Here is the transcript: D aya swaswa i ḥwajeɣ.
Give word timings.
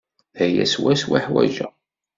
D 0.35 0.37
aya 0.45 0.65
swaswa 0.73 1.17
i 1.17 1.21
ḥwajeɣ. 1.25 1.71